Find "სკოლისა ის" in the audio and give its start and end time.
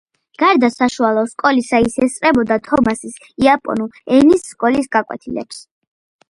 1.33-1.97